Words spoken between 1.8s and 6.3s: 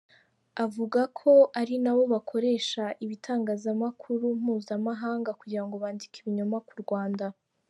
na bo bakoresha ibitangazamakuru mpuzamahanga kugira ngo bandike